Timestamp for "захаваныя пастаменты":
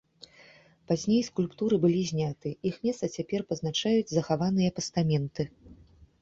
4.17-5.43